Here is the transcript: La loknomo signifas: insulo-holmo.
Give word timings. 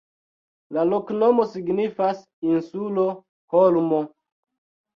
La 0.77 0.85
loknomo 0.93 1.45
signifas: 1.51 2.25
insulo-holmo. 2.55 4.05